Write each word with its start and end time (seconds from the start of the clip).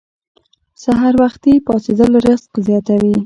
سحر 0.83 1.13
وختي 1.21 1.53
پاڅیدل 1.65 2.11
رزق 2.25 2.51
زیاتوي. 2.67 3.13